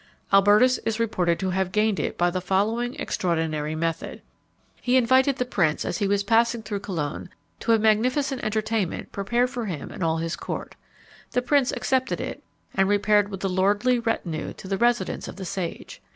[0.33, 4.23] Albertus is reported to have gained it by the following extraordinary method:
[4.81, 9.51] He invited the prince as he was passing through Cologne to a magnificent entertainment prepared
[9.51, 10.75] for him and all his court.
[11.33, 12.43] The prince accepted it,
[12.73, 16.01] and repaired with a lordly retinue to the residence of the sage.